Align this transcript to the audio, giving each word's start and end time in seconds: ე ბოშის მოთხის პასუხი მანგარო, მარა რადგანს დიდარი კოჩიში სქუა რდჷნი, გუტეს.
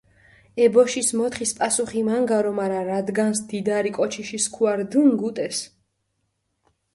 ე 0.67 0.67
ბოშის 0.75 1.09
მოთხის 1.17 1.51
პასუხი 1.59 2.01
მანგარო, 2.07 2.53
მარა 2.59 2.79
რადგანს 2.87 3.43
დიდარი 3.51 3.93
კოჩიში 3.99 4.41
სქუა 4.47 4.73
რდჷნი, 4.81 5.13
გუტეს. 5.21 5.61